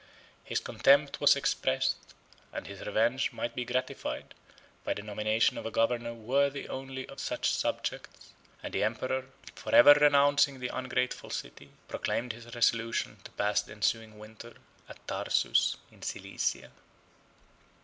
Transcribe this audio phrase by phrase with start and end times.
[0.47, 2.15] 21 His contempt was expressed,
[2.51, 4.33] and his revenge might be gratified,
[4.83, 8.33] by the nomination of a governor 22 worthy only of such subjects;
[8.63, 14.17] and the emperor, forever renouncing the ungrateful city, proclaimed his resolution to pass the ensuing
[14.17, 14.55] winter
[14.89, 16.71] at Tarsus in Cilicia.